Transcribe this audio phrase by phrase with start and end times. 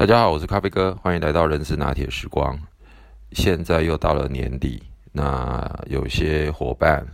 [0.00, 2.58] 大家好，我是咖啡哥，欢迎来到人事拿铁时光。
[3.32, 7.06] 现在又到了年底，那有些伙伴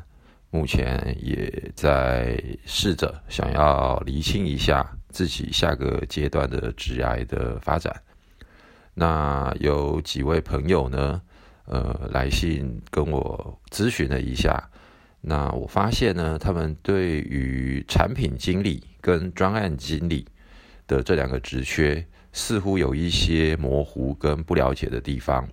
[0.51, 7.93] 目前也在试着想要厘清一下自己下个阶段的职涯的发展。
[8.95, 11.21] 那有几位朋友呢，
[11.65, 14.63] 呃，来信跟我咨询了一下。
[15.21, 20.25] 那我发现呢，他们对于产品经理跟专案经理
[20.87, 22.07] 的这两个职缺，
[22.37, 25.49] 似乎有一些模糊跟不了解的地方。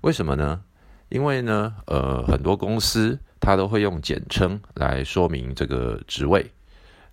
[0.00, 0.60] 为什么呢？
[1.08, 6.44] 因为呢，呃，很多公司它都会用简称来说明这个职位。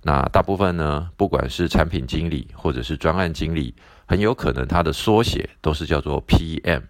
[0.02, 3.76] 那大部分呢，不管是产品经理或者是专案经理，
[4.08, 6.81] 很有可能它的缩写都是叫做 PM。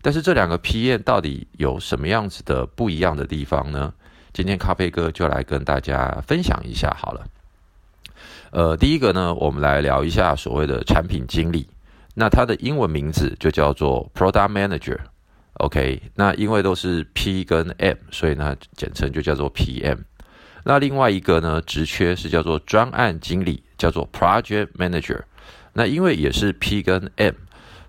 [0.00, 3.92] 但是这两个 PM 到底有什么样子的不一样的地方呢？
[4.32, 7.26] 今天咖啡哥就来跟大家分享一下好了。
[8.50, 11.68] 呃，第一个呢，我们来聊一下所谓的产品经理。
[12.14, 14.98] 那它的英文名字就叫做 Product Manager。
[15.54, 19.98] OK，那因为都是 P 跟 M，所以呢，简称就叫做 PM。
[20.64, 25.20] 那另外一个呢，职缺是叫做专案经理，叫做 Project Manager。
[25.72, 27.34] 那因为也是 P 跟 M。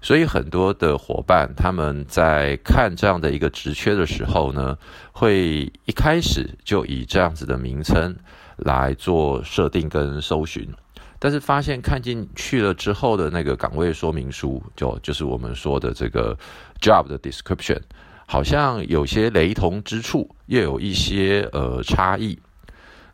[0.04, 4.78] 所以很多的伙伴他们在看这样的一个职缺的时候呢，
[5.12, 8.16] 会一开始就以这样子的名称
[8.62, 10.68] 来做设定跟搜寻，
[11.20, 16.38] 但是发现看进去了之后的那个岗位说明书，就就是我们说的这个
[16.82, 17.80] job 的 description，
[18.26, 22.40] 好像有些雷同之处，又有一些呃差异。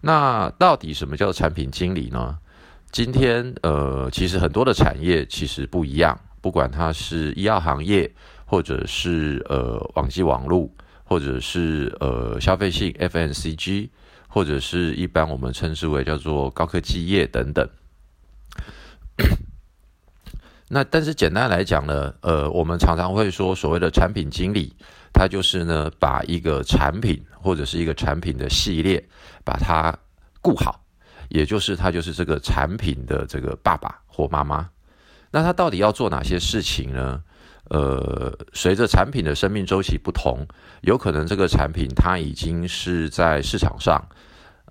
[0.01, 2.37] 那到底什么叫产品经理呢？
[2.91, 6.17] 今天呃，其实很多的产业其实不一样。
[6.39, 8.09] 不管它是医药行业，
[8.45, 10.69] 或者是呃网际网络，
[11.03, 13.89] 或者是呃消费性 FNCG，
[14.27, 17.67] 或者是一般我们称之为叫做高科技业等等。
[20.69, 24.75] 那但是简单来讲呢，呃，我们常常会说所谓的产品经理，
[25.13, 29.03] 他就是呢把一个产品或者是一个产品的系列
[29.45, 29.97] 把它
[30.41, 30.83] 顾好，
[31.29, 34.69] 也就是他就是这个产品的这个爸爸或妈妈。
[35.31, 37.23] 那他到底要做哪些事情呢？
[37.69, 40.45] 呃，随着产品的生命周期不同，
[40.81, 44.01] 有可能这个产品它已经是在市场上，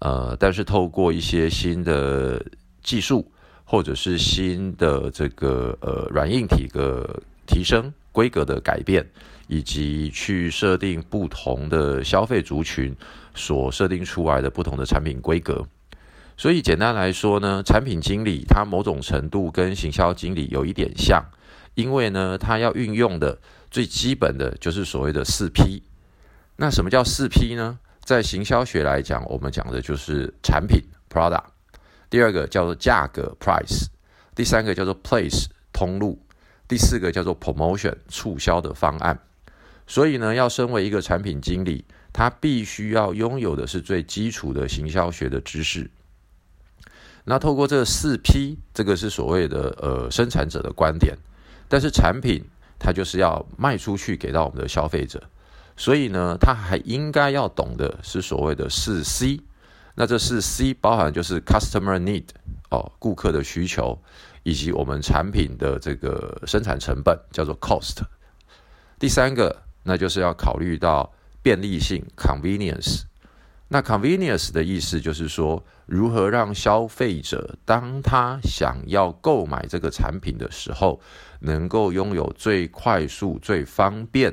[0.01, 2.43] 呃，但是透过一些新的
[2.83, 3.31] 技术，
[3.65, 9.07] 或者是新的这个呃软硬体的提升、规格的改变，
[9.47, 12.97] 以及去设定不同的消费族群
[13.35, 15.67] 所设定出来的不同的产品规格。
[16.39, 21.25] 所以简单来说呢，产品经理他某种程度跟行销经理有一点像，
[21.77, 23.39] 因为呢，他要运用的
[23.71, 25.83] 最基本的就是所谓的四 P。
[26.57, 27.79] 那什么叫四 P 呢？
[28.03, 31.45] 在行销学来讲，我们讲的就是产品 （product），
[32.09, 33.87] 第二个叫做价格 （price），
[34.35, 36.19] 第三个叫做 place（ 通路），
[36.67, 39.19] 第四个叫做 promotion（ 促销的方案）。
[39.87, 45.91] 所以呢，要身为一个产品经理，他必须要拥有的是最基础的行销学的知识。
[47.25, 51.19] 那透过这四 P，这个是所谓的呃生产者的观点，
[51.69, 52.45] 但是产品
[52.79, 55.23] 它就是要卖出去给到我们的消费者，
[55.77, 59.41] 所以呢，他还应该要懂的是所谓的四 C。
[59.95, 62.25] 那这四 C 包含就是 customer need
[62.71, 63.99] 哦，顾客的需求，
[64.43, 68.03] 以及我们产品的这个生产成本叫做 cost。
[68.99, 71.11] 第三个，那就是要考虑到
[71.43, 73.05] 便利性 convenience。
[73.69, 81.01] 那 convenience 的意思就是说，如何让消费者当他想要购买这个产品的时候，
[81.41, 84.33] 能够拥有最快速、最方便，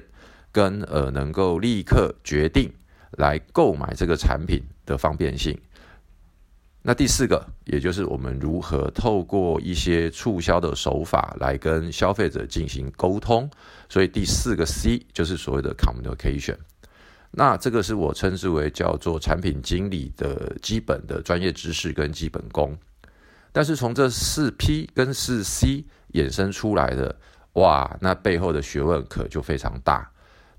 [0.52, 2.72] 跟呃能够立刻决定
[3.18, 5.60] 来购买这个产品的方便性。
[6.84, 13.50] 那第四个，也就是我们如何透过一些促销的手法来跟消费者进行沟通。
[13.90, 16.58] 所以第四个 C 就是所谓的 communication。
[17.36, 22.78] 那这个是我称之为叫做产品经理的基本的专业知识跟基本功，
[23.52, 27.16] 但是从这四 P 跟四 C 衍生出来的，
[27.54, 30.08] 哇，那背后的学问可就非常大。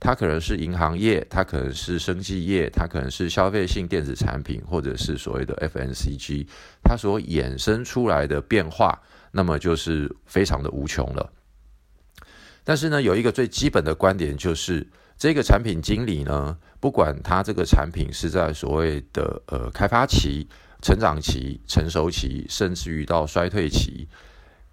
[0.01, 6.45] 它可能是银行业，它可能是生技业，它可能是消费性电子产品，或者是所谓的 FNCG，
[6.83, 9.01] 它所衍生出来的变化，
[9.31, 11.33] 那么就是非常的无穷了。
[12.65, 14.85] 但是呢，有一个最基本的观点就是。
[15.25, 20.47] 这个产品经理呢，不管他这个产品是在所谓的呃开发期、
[20.83, 24.07] 成长期、成熟期，甚至于到衰退期，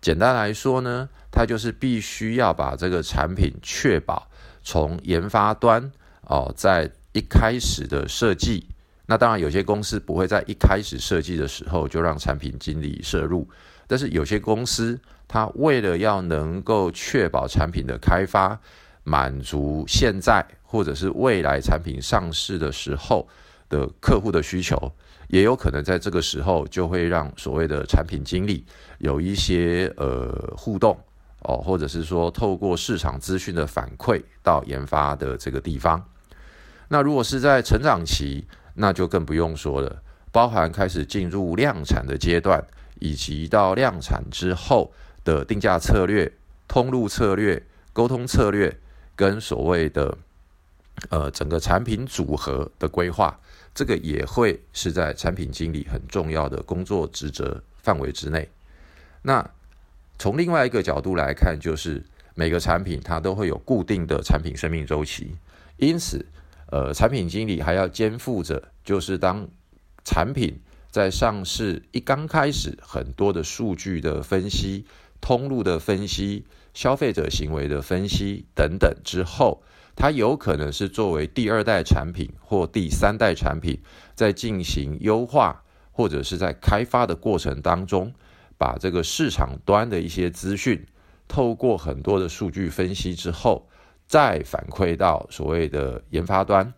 [0.01, 4.29] 简单来说呢，他就是必须要把这个产品确保
[4.61, 5.89] 从研发端
[6.23, 8.67] 哦，在一开始的设计，
[9.05, 13.47] 那当然有些公司不会在一开始设计的时候就让产品经理摄入，
[13.87, 14.99] 但是有些公司
[15.29, 18.59] 他为了要能够确保产品的开发
[19.03, 23.27] 满足现在或者是未来产品上市的时候
[23.69, 24.91] 的客户的需求，
[25.27, 28.65] 也有可能在这个时候就会让所谓的产品经理
[28.99, 30.97] 有一些呃互动
[31.39, 36.03] 哦，或者是说透过市场资讯的反馈到研发的这个地方。
[36.89, 38.45] 那如果是在成长期，
[38.75, 40.01] 那就更不用说了，
[40.31, 42.63] 包含开始进入量产的阶段，
[42.99, 44.91] 以及到量产之后。
[45.23, 46.33] 的定价策略、
[46.67, 47.61] 通路策略、
[47.93, 48.75] 沟通策略，
[49.21, 50.17] 跟所谓的
[51.11, 53.39] 呃整个产品组合的规划，
[53.71, 58.49] 这个也会是在产品经理很重要的工作职责范围之内。
[59.21, 59.47] 那
[60.17, 62.03] 从另外一个角度来看，就是
[62.33, 65.35] 每个产品它都会有固定的产品生命周期，
[65.77, 66.25] 因此
[66.71, 69.47] 呃产品经理还要肩负着，就是当
[70.03, 70.59] 产品
[70.89, 74.83] 在上市一刚开始，很多的数据的分析。
[75.21, 79.63] 通路的分析、消费者行为的分析等等之后，
[79.95, 83.79] 它有可能是作为第二代产品或第三代产品，
[84.15, 88.11] 在进行优化或者是在开发的过程当中，
[88.57, 90.85] 把这个市场端的一些资讯，
[91.27, 93.69] 透过很多的数据分析之后，
[94.07, 96.73] 再反馈到所谓的研发端，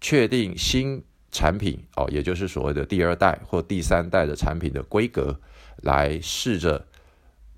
[0.00, 1.02] 确定新
[1.32, 5.40] 产品哦，也就是所谓的第二代或第三代的产品的规格，
[5.82, 6.86] 来试着。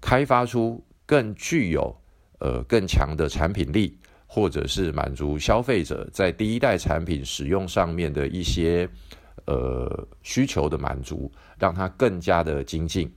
[0.01, 1.95] 开发出更具有
[2.39, 8.89] 呃更强的产品力，或者是满足消费者在第一代产品使用上面的一些
[9.47, 13.13] 呃需求的满足，让它更加的精进。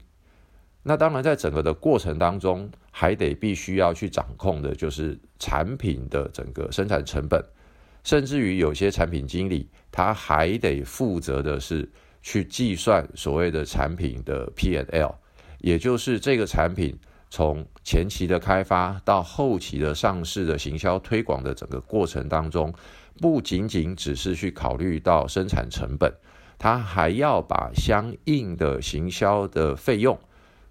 [0.82, 7.42] 那当然，在整个的过程当中，还得必须要去掌控的就是产品的整个生产成本，
[8.02, 11.90] 甚至于有些产品经理他还得负责的是
[12.20, 15.14] 去计算所谓的产品的 P N L。
[15.64, 16.94] 也就是这个产品
[17.30, 22.70] 从前期的开发到后期的上市的行销推广的整个过程当中，
[23.18, 26.12] 不仅仅只是去考虑到生产成本，
[26.58, 30.18] 它还要把相应的行销的费用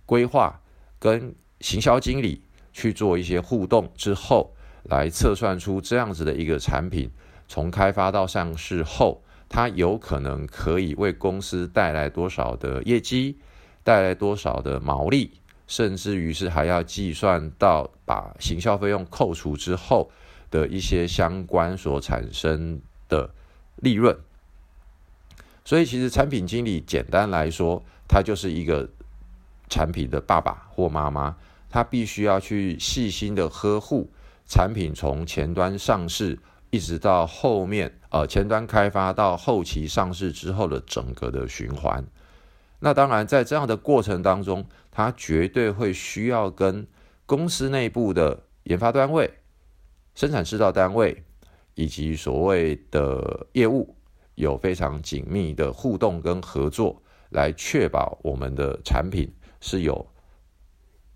[0.06, 0.62] 规划
[1.00, 4.54] 跟行销经理去做一些互动之后，
[4.84, 7.10] 来测算出这样子的一个产品
[7.48, 13.40] 从开发到上市后，它有可能可以为公司带来多少的业绩。
[13.84, 15.32] 带来多少的毛利，
[15.68, 20.10] 甚至于是还要计算到把行销费用扣除之后
[20.50, 23.30] 的一些相关所产生的
[23.78, 24.18] 利润。
[25.66, 28.90] 所以，其实产品经理简单来说，他就是一个
[29.70, 31.38] 产品的爸爸或妈妈，
[31.70, 34.10] 他必须要去细心的呵护
[34.46, 36.38] 产品从前端上市
[36.70, 42.06] 一直到后面，呃，前端开发到后期上市之后的整个的循环。
[42.86, 46.86] 那当然，在这样的过程当中，他绝对会需要跟
[47.26, 49.36] 公司内部的研发单位、
[50.16, 51.24] 生产制造单位
[51.76, 53.96] 以及所谓的业务
[54.36, 60.06] 有非常紧密的互动跟合作，来确保我们的产品是有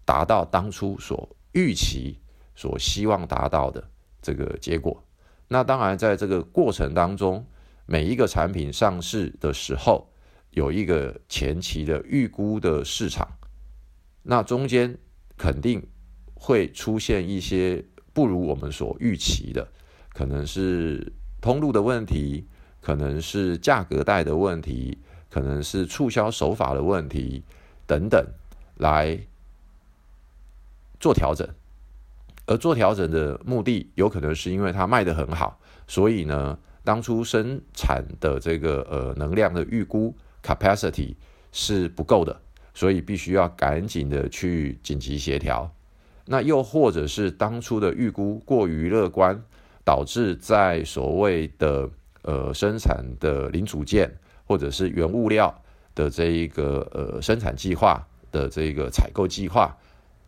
[0.06, 2.18] 达到当初所预期、
[2.56, 3.84] 所希望达到的
[4.22, 5.04] 这个结果。
[5.50, 7.46] 那当然，在这个过程当中，
[7.86, 10.10] 每一个产品上市的时候，
[10.58, 13.28] 有一个前期的预估的市场，
[14.24, 14.98] 那中间
[15.38, 15.86] 肯定
[16.34, 19.68] 会出现一些不如我们所预期的，
[20.10, 22.48] 可能是通路的问题，
[22.82, 24.98] 可能是价格带的问题，
[25.30, 27.44] 可能是促销手法的问题
[27.86, 28.26] 等等，
[28.78, 29.16] 来
[31.00, 31.48] 做调整。
[32.48, 40.18] 而做调整的目的，有可能是因为它卖得很好，所以呢，当初生产的这个呃能量的预估。
[40.48, 41.16] Capacity
[41.52, 42.40] 是不够的，
[42.74, 45.70] 所以必须要赶紧的去紧急协调。
[46.26, 49.44] 那又或者是当初的预估过于乐观，
[49.84, 51.90] 导致在所谓的
[52.22, 54.10] 呃生产的零组件
[54.46, 55.54] 或者是原物料
[55.94, 59.76] 的这一个呃生产计划的这个采购计划，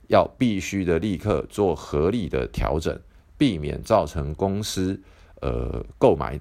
[0.08, 2.98] 要必须的立刻做合理的调整，
[3.38, 5.00] 避免造成公司
[5.42, 6.40] 呃购买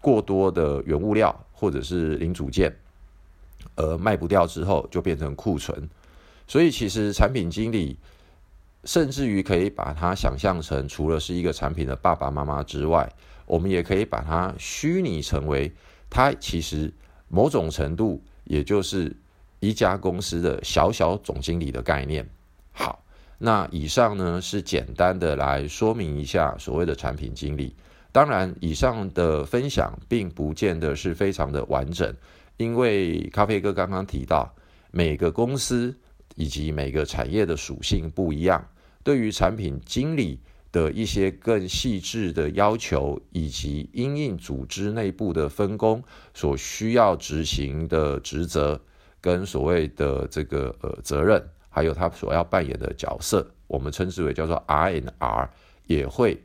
[0.00, 2.72] 过多的原物料或者是零组件。
[3.76, 5.88] 而卖不掉之后就变成库存，
[6.46, 7.96] 所以其实产品经理
[8.84, 13.10] 甚至于可以把它想象成，除了是一个产品的爸爸妈妈之外，
[13.46, 15.72] 我们也可以把它虚拟成为，
[16.08, 16.92] 它其实
[17.28, 19.16] 某种程度也就是
[19.60, 22.28] 一家公司的小小总经理的概念。
[22.72, 23.02] 好，
[23.38, 27.74] 那以上呢是简单的来说明一下所谓的产品经理。
[28.12, 32.14] 当然，以上的分享并不见得是非常的完整。
[32.56, 34.54] 因为咖啡哥刚刚提到，
[34.90, 35.96] 每个公司
[36.36, 38.64] 以及每个产业的属性不一样，
[39.02, 40.38] 对于产品经理
[40.70, 48.80] 的一些更细致的要求，以及因应组织内部的分工所需要执行的职责，
[49.20, 55.50] 跟所谓的这个呃责任，还有他所要扮演的角色，我们称之为叫做 R N R，
[55.86, 56.42] 也会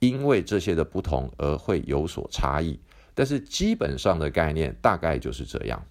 [0.00, 2.78] 因为这些的不同而会有所差异。
[3.16, 5.84] 但是基本上的概念大概就是这样。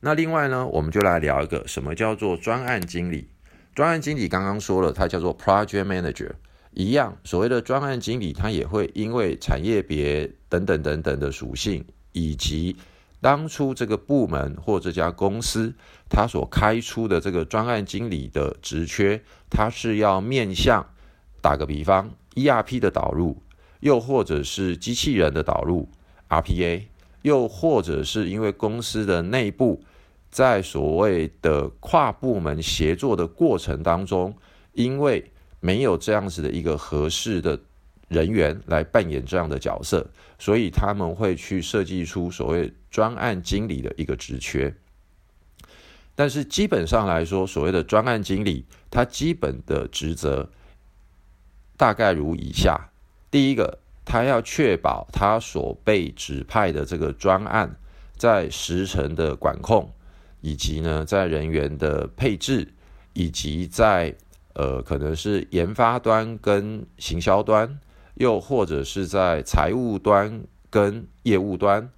[0.00, 3.28] 那另外呢，我们就来聊一个什么叫做专案经理。
[3.74, 6.30] 专案经理刚刚说了，它叫做 project manager，
[6.72, 12.76] 一样，所谓的专案经理，他也会因为产业别等等等等的属性，以及
[13.20, 15.74] 当初这个部门或这家公司
[16.08, 20.86] 他所开出的这个专案经理的职缺，他是要面向，
[21.40, 23.42] 打个比方，ERP 的导入，
[23.80, 25.88] 又或者是机器人的导入
[26.28, 26.82] ，RPA。
[27.22, 29.82] 又或者是因为公司的内部，
[30.30, 34.34] 在所谓的跨部门协作的过程当中，
[34.72, 37.58] 因为没有这样子的一个合适的
[38.06, 40.08] 人员来扮演这样的角色，
[40.38, 44.72] 所以他们会去设计出所谓专案经理的一个职缺。
[46.14, 50.48] 但是基本上来说，所谓的专案经理，他基本的职责
[51.76, 52.90] 大概如以下：
[53.30, 53.78] 第一个。
[54.10, 57.76] 他要确保他所被指派的这个专案，
[58.16, 59.92] 在时程的管控，
[60.40, 62.72] 以及呢，在人员的配置，
[63.12, 64.14] 以及在
[64.54, 67.78] 呃，可能是研发端跟行销端，
[68.14, 71.90] 又或者是在财务端跟业务端，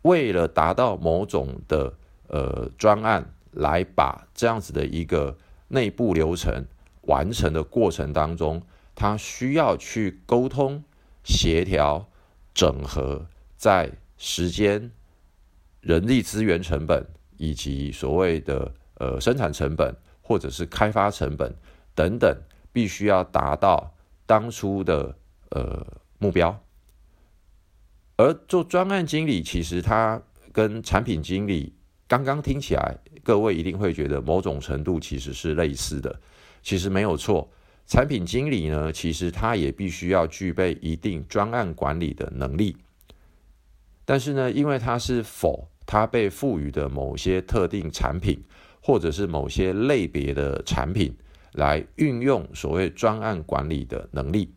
[0.00, 1.92] 为了达到某种的
[2.28, 5.36] 呃专案，来把这样子的一个
[5.68, 6.64] 内部流程
[7.02, 8.62] 完成的过程当中，
[8.98, 10.82] 他需要去沟通。
[11.24, 12.08] 协调、
[12.54, 14.90] 整合，在时间、
[15.82, 17.04] 人力资源成本
[17.36, 21.54] 以及所谓的呃生产成本或者是开发成本
[21.94, 22.34] 等等，
[22.72, 23.92] 必须要达到
[24.24, 25.14] 当初的
[25.50, 25.86] 呃
[26.18, 26.58] 目标。
[28.16, 31.74] 而做专案经理，其实他跟产品经理
[32.06, 36.18] 刚刚听起来，各位一定会觉得某种程度其实是类似的，
[36.62, 37.50] 其实没有错。
[37.88, 42.76] 产品经理呢，其实他也必须要具备一定专案管理的能力，
[44.04, 48.44] 但是呢，因为他是否他被赋予的某些特定产品，
[48.82, 51.16] 或者是某些类别的产品
[51.52, 54.52] 来运用所谓专案管理的能力，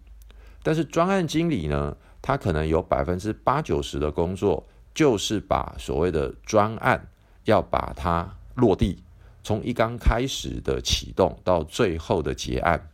[0.62, 7.08] 但是专案经理呢，他可能有百分之八九十的工作就是把所谓的专案
[7.46, 9.02] 要把它落地，
[9.42, 12.90] 从一刚开始的启动到最后的结案。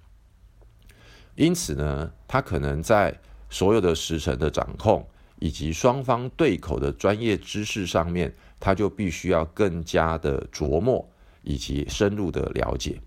[1.38, 3.15] 因此呢，他可能在
[3.48, 11.08] 所有的时程的掌控以及双方对口的专业知识上面，他就必须要更加的琢磨
[11.44, 13.00] 以及深入的了解。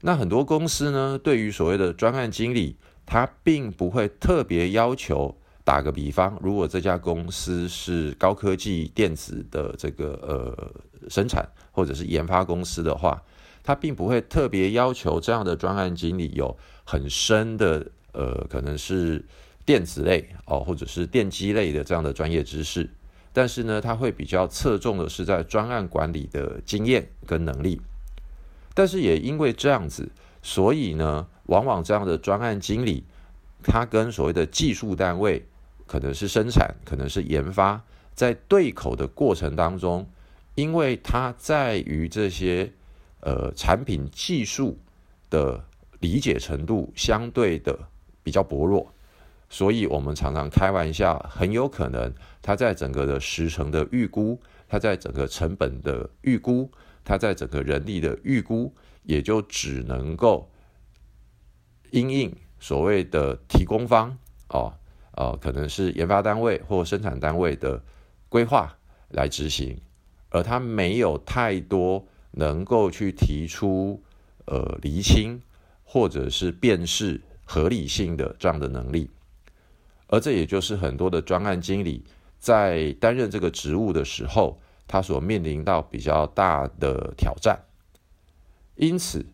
[0.00, 2.76] 那很多公司呢，对于所谓的专案经理，
[3.06, 5.38] 他并不会特别要求。
[5.64, 13.22] 打个比方，如果这家公司是高科技电子的这个呃生产或者是研发公司的话。
[13.64, 16.56] 他并不会特别要求这样的专案经理有
[16.90, 19.22] 很深的呃，可能是
[19.66, 22.88] 电子类哦，或者是电机类的这样的专业知识，
[23.30, 27.78] 但是呢，他会比较侧重的是在专案管理的经验跟能力。
[28.72, 30.08] 但是也因为这样子，
[30.40, 33.04] 所以呢，往往这样的专案经理，
[33.62, 35.44] 他跟所谓的技术单位，
[35.86, 40.08] 可能是生产，可能是研发，在对口的过程当中，
[40.54, 42.72] 因为他在于这些。
[43.20, 44.78] 呃，产品技术
[45.28, 45.64] 的
[46.00, 47.78] 理解程度相对的
[48.22, 48.92] 比较薄弱，
[49.48, 52.12] 所以我们常常开玩笑，很有可能
[52.42, 56.70] 它在整个的时程的预估，它在整个成本的预估，
[57.04, 60.50] 它在整个人力的预估，也就只能够
[61.90, 64.16] 因应所谓的提供方
[64.48, 64.72] 哦，
[65.12, 67.82] 呃，可能是研发单位或生产单位的
[68.28, 68.76] 规划
[69.08, 69.80] 来执行，
[70.30, 72.06] 而它没有太多。
[72.32, 74.00] 能够去提出
[74.44, 75.42] 呃厘清
[75.90, 79.08] 或者是辨识合理性的这样的能力，
[80.08, 82.04] 而这也就是很多的专案经理
[82.38, 87.58] 在担任这个职务的时候，他所面临到比较大的挑战。
[88.74, 89.24] 因此，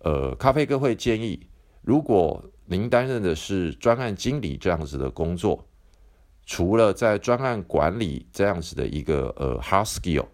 [0.00, 1.46] 呃，咖啡哥会建议，
[1.80, 5.64] 如果您担任的是专案经理这样子的工作，
[6.44, 10.26] 除了在专案管理这样子的一个呃 hard skill。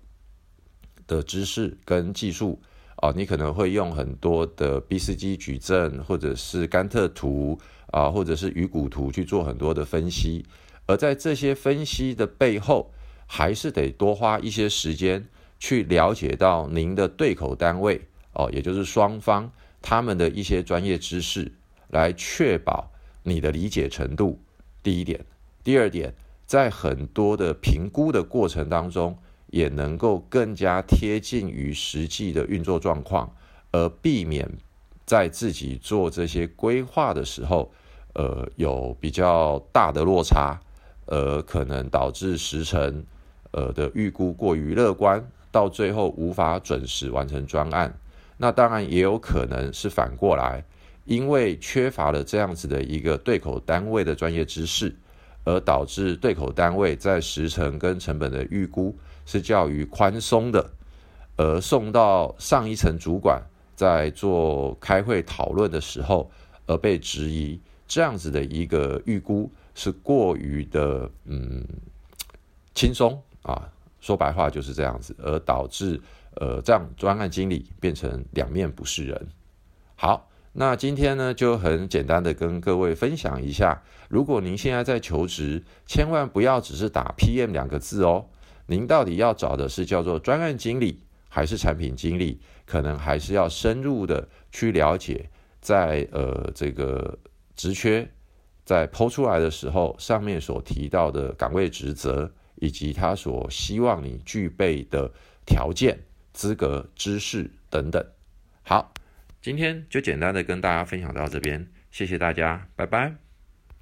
[1.07, 2.61] 的知识跟技术
[2.97, 7.59] 啊，你可能会用很多的 B 四 G 矩阵，或者是甘特图
[7.93, 10.45] 啊，或者是鱼骨图去做很多的分析。
[10.87, 12.91] 而在这些分析的背后，
[13.27, 15.27] 还是得多花一些时间
[15.59, 18.01] 去了解到您的对口单位
[18.33, 19.51] 哦，也就是双方
[19.83, 21.53] 他们的一些专业知识，
[21.89, 22.91] 来确保
[23.25, 24.41] 你的理解程度。
[24.83, 25.25] 第一点，
[25.65, 26.15] 第二点，
[26.47, 33.31] 在很多的评估的过程当中，也能够更加贴近于实际的运作状况，
[33.73, 34.51] 而避免
[35.05, 37.73] 在自己做这些规划的时候，
[38.15, 40.61] 呃，有比较大的落差，
[41.07, 43.05] 呃，可能导致时程。
[43.53, 47.91] 呃的预估过于乐观，到最后无法准时完成专案。
[48.37, 50.63] 那当然也有可能是反过来，
[51.07, 54.95] 因为缺乏了这样子的一个对口单位的专业知识，
[55.45, 58.95] 而导致对口单位在时程跟成本的预估
[59.27, 60.71] 是较于宽松的，
[61.37, 63.43] 而送到上一层主管
[63.75, 66.31] 在做开会讨论的时候，
[66.67, 71.63] 而被质疑这样子的一个预估是过于的嗯
[72.75, 73.23] 轻松。
[73.43, 76.01] 啊，说白话就是这样子，而导致
[76.35, 79.29] 呃，这样专案经理变成两面不是人。
[79.95, 88.27] 好，那今天呢就很简单的跟各位分享一下，如果您现在在求职，千万不要只是打 PM 两个字哦，
[88.67, 92.41] 您到底要找的是叫做专案经理还是产品经理？
[92.65, 95.29] 可能还是要深入的去了解，
[95.61, 97.19] 在呃这个
[97.55, 98.09] 职缺
[98.65, 102.33] 在抛出来的时候，上面所提到的岗位职责。
[102.59, 105.13] 以及他所希望你具备的
[105.45, 105.99] 条件、
[106.33, 108.03] 资格、知识等等。
[108.63, 108.95] 好，
[109.43, 113.26] 今天就简单的跟大家分享到这边，谢谢大家，拜拜。